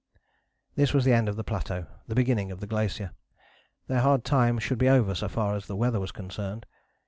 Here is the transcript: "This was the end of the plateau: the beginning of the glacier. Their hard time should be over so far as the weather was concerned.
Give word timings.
"This 0.77 0.95
was 0.95 1.05
the 1.05 1.13
end 1.13 1.29
of 1.29 1.35
the 1.35 1.43
plateau: 1.43 1.85
the 2.07 2.15
beginning 2.15 2.49
of 2.51 2.59
the 2.59 2.65
glacier. 2.65 3.11
Their 3.85 3.99
hard 4.01 4.25
time 4.25 4.57
should 4.57 4.79
be 4.79 4.89
over 4.89 5.13
so 5.13 5.29
far 5.29 5.53
as 5.55 5.67
the 5.67 5.75
weather 5.75 5.99
was 5.99 6.11
concerned. 6.11 6.65